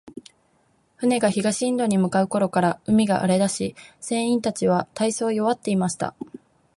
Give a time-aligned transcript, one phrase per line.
[0.97, 6.15] 船が東インドに向う頃から、海が荒れだし、船員たちは大そう弱っていました。